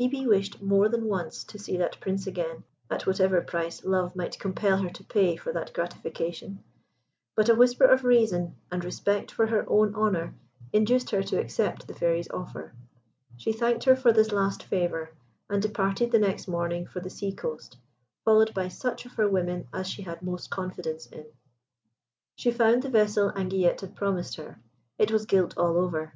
[0.00, 4.38] Hebe wished more than once to see that Prince again at whatever price Love might
[4.40, 6.64] compel her to pay for that gratification;
[7.36, 10.32] but a whisper of Reason, and respect for her own honour,
[10.72, 12.72] induced her to accept the Fairy's offer.
[13.36, 15.10] She thanked her for this last favour,
[15.50, 17.76] and departed the next morning for the sea coast,
[18.24, 21.26] followed by such of her women as she had most confidence in.
[22.36, 24.58] She found the vessel Anguillette had promised her.
[24.96, 26.14] It was gilt all over.